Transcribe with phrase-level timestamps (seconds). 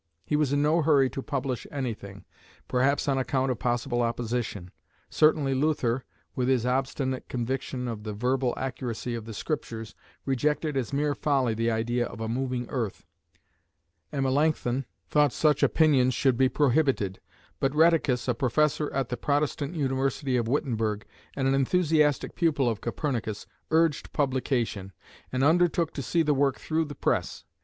[0.25, 2.25] He was in no hurry to publish anything,
[2.67, 4.71] perhaps on account of possible opposition.
[5.11, 9.93] Certainly Luther, with his obstinate conviction of the verbal accuracy of the Scriptures,
[10.25, 13.05] rejected as mere folly the idea of a moving earth,
[14.11, 17.19] and Melanchthon thought such opinions should be prohibited,
[17.59, 21.05] but Rheticus, a professor at the Protestant University of Wittenberg
[21.35, 24.93] and an enthusiastic pupil of Copernicus, urged publication,
[25.31, 27.43] and undertook to see the work through the press.